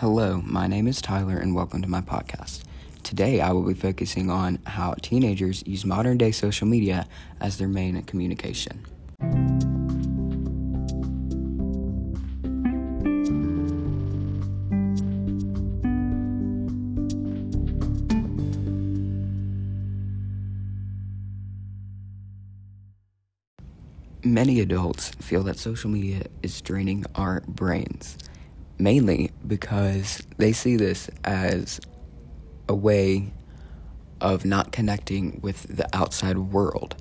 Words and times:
Hello, 0.00 0.40
my 0.44 0.68
name 0.68 0.86
is 0.86 1.02
Tyler, 1.02 1.38
and 1.38 1.56
welcome 1.56 1.82
to 1.82 1.88
my 1.88 2.00
podcast. 2.00 2.62
Today, 3.02 3.40
I 3.40 3.50
will 3.50 3.64
be 3.64 3.74
focusing 3.74 4.30
on 4.30 4.60
how 4.64 4.94
teenagers 5.02 5.64
use 5.66 5.84
modern 5.84 6.18
day 6.18 6.30
social 6.30 6.68
media 6.68 7.08
as 7.40 7.58
their 7.58 7.66
main 7.66 8.00
communication. 8.04 8.86
Many 24.22 24.60
adults 24.60 25.08
feel 25.20 25.42
that 25.42 25.58
social 25.58 25.90
media 25.90 26.22
is 26.44 26.60
draining 26.60 27.04
our 27.16 27.40
brains, 27.48 28.16
mainly 28.78 29.30
because 29.46 30.22
they 30.36 30.52
see 30.52 30.76
this 30.76 31.10
as 31.24 31.80
a 32.68 32.74
way 32.74 33.32
of 34.20 34.44
not 34.44 34.72
connecting 34.72 35.40
with 35.42 35.64
the 35.74 35.88
outside 35.96 36.38
world 36.38 36.96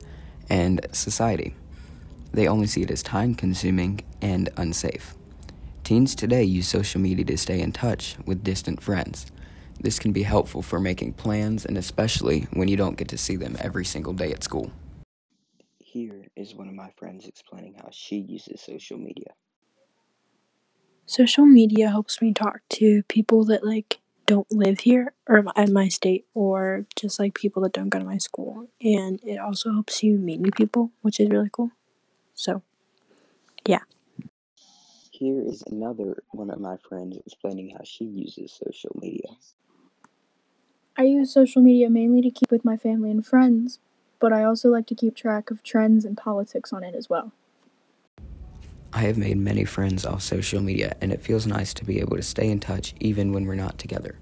and 0.50 0.86
society. 0.92 1.56
They 2.32 2.48
only 2.48 2.68
see 2.68 2.84
it 2.84 2.92
as 2.92 3.04
time 3.04 3.36
consuming 3.36 4.02
and 4.22 4.50
unsafe. 4.58 5.16
Teens 5.84 6.16
today 6.16 6.44
use 6.44 6.68
social 6.68 7.00
media 7.00 7.26
to 7.26 7.38
stay 7.38 7.62
in 7.62 7.72
touch 7.72 8.18
with 8.26 8.44
distant 8.44 8.82
friends. 8.82 9.28
This 9.80 10.00
can 10.00 10.12
be 10.12 10.24
helpful 10.24 10.62
for 10.62 10.80
making 10.80 11.14
plans 11.14 11.66
and 11.66 11.78
especially 11.78 12.48
when 12.54 12.68
you 12.68 12.76
don't 12.76 12.98
get 12.98 13.08
to 13.10 13.18
see 13.18 13.36
them 13.36 13.56
every 13.60 13.86
single 13.86 14.14
day 14.14 14.32
at 14.32 14.44
school. 14.44 14.72
Here 15.78 16.28
is 16.36 16.54
one 16.54 16.68
of 16.68 16.74
my 16.74 16.90
friends 16.98 17.26
explaining 17.28 17.76
how 17.76 17.90
she 17.92 18.18
uses 18.18 18.62
social 18.62 18.98
media. 18.98 19.32
Social 21.08 21.46
media 21.46 21.90
helps 21.90 22.22
me 22.22 22.34
talk 22.34 22.60
to 22.70 23.02
people 23.04 23.46
that 23.46 23.66
like 23.66 24.00
don't 24.26 24.52
live 24.52 24.82
here 24.82 25.14
or 25.26 25.46
in 25.56 25.72
my 25.72 25.88
state 25.88 26.26
or 26.34 26.86
just 26.98 27.18
like 27.18 27.34
people 27.34 27.64
that 27.64 27.72
don't 27.72 27.88
go 27.88 27.98
to 27.98 28.06
my 28.06 28.18
school 28.18 28.68
and 28.82 29.22
it 29.24 29.38
also 29.38 29.72
helps 29.72 30.04
you 30.04 30.18
meet 30.18 30.42
new 30.42 30.52
people, 30.52 30.92
which 31.02 31.22
is 31.22 31.30
really 31.30 31.50
cool. 31.50 31.72
So, 32.36 32.62
yeah. 33.66 33.80
Here 35.12 35.42
is 35.42 35.64
another 35.72 36.24
one 36.32 36.50
of 36.50 36.60
my 36.60 36.76
friends 36.78 37.18
explaining 37.26 37.70
how 37.70 37.86
she 37.86 38.04
uses 38.04 38.52
social 38.52 38.92
media. 39.02 39.30
I 40.98 41.04
use 41.04 41.32
social 41.32 41.62
media 41.62 41.90
mainly 41.90 42.22
to 42.22 42.30
keep 42.30 42.52
with 42.52 42.66
my 42.66 42.76
family 42.76 43.12
and 43.12 43.26
friends, 43.26 43.80
but 44.20 44.34
I 44.34 44.44
also 44.44 44.70
like 44.70 44.88
to 44.88 44.96
keep 44.96 45.16
track 45.16 45.52
of 45.52 45.64
trends 45.64 46.04
and 46.04 46.18
politics 46.18 46.74
on 46.74 46.84
it 46.84 46.96
as 46.96 47.10
well. 47.10 47.32
I 48.94 49.02
have 49.02 49.18
made 49.18 49.38
many 49.38 49.66
friends 49.66 50.06
off 50.06 50.22
social 50.22 50.62
media, 50.62 50.96
and 51.02 51.12
it 51.12 51.22
feels 51.22 51.46
nice 51.46 51.74
to 51.76 51.86
be 51.86 52.00
able 52.00 52.16
to 52.16 52.24
stay 52.24 52.50
in 52.50 52.60
touch 52.60 52.94
even 53.00 53.34
when 53.34 53.46
we're 53.46 53.56
not 53.56 53.78
together. 53.78 54.18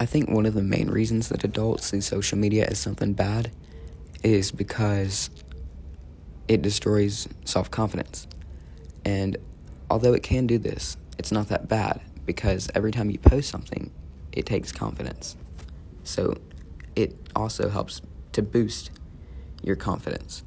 I 0.00 0.06
think 0.06 0.30
one 0.30 0.46
of 0.46 0.54
the 0.54 0.62
main 0.62 0.90
reasons 0.90 1.28
that 1.28 1.44
adults 1.44 1.86
see 1.86 2.00
social 2.00 2.38
media 2.38 2.66
as 2.66 2.78
something 2.78 3.12
bad 3.12 3.52
is 4.22 4.50
because 4.50 5.30
it 6.48 6.62
destroys 6.62 7.28
self 7.44 7.70
confidence. 7.70 8.26
And 9.04 9.36
although 9.90 10.12
it 10.12 10.22
can 10.22 10.46
do 10.46 10.58
this, 10.58 10.96
it's 11.18 11.30
not 11.30 11.48
that 11.48 11.68
bad 11.68 12.00
because 12.26 12.70
every 12.74 12.90
time 12.90 13.10
you 13.10 13.18
post 13.18 13.48
something, 13.48 13.92
it 14.32 14.46
takes 14.46 14.72
confidence. 14.72 15.36
So 16.04 16.36
it 16.96 17.14
also 17.36 17.68
helps 17.68 18.02
to 18.32 18.42
boost 18.42 18.90
your 19.62 19.76
confidence. 19.76 20.42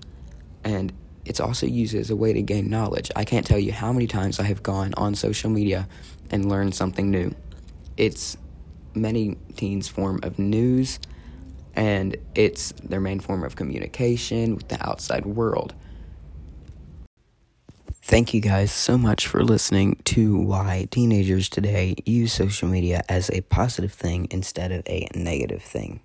And 0.64 0.92
it's 1.26 1.40
also 1.40 1.66
used 1.66 1.96
as 1.96 2.10
a 2.10 2.16
way 2.16 2.34
to 2.34 2.42
gain 2.42 2.70
knowledge. 2.70 3.12
I 3.16 3.26
can't 3.26 3.46
tell 3.46 3.60
you 3.60 3.72
how 3.72 3.92
many 3.92 4.08
times 4.08 4.40
I 4.40 4.44
have 4.44 4.64
gone 4.64 4.94
on 4.96 5.16
social 5.16 5.50
media 5.50 5.88
and 6.32 6.50
learned 6.50 6.76
something 6.76 7.10
new. 7.10 7.34
It's 7.98 8.38
many 8.94 9.38
teens' 9.56 9.88
form 9.88 10.20
of 10.24 10.40
news, 10.40 11.00
and 11.76 12.16
it's 12.36 12.72
their 12.84 13.02
main 13.02 13.20
form 13.20 13.44
of 13.44 13.56
communication 13.56 14.56
with 14.56 14.68
the 14.68 14.88
outside 14.88 15.26
world. 15.26 15.74
Thank 18.08 18.36
you 18.36 18.40
guys 18.40 18.72
so 18.72 19.00
much 19.00 19.26
for 19.26 19.44
listening 19.44 20.00
to 20.06 20.38
why 20.38 20.88
teenagers 20.92 21.50
today 21.50 21.96
use 22.06 22.32
social 22.34 22.68
media 22.68 23.02
as 23.10 23.32
a 23.32 23.42
positive 23.42 23.92
thing 23.92 24.28
instead 24.30 24.72
of 24.72 24.84
a 24.88 25.08
negative 25.16 25.64
thing. 25.64 26.02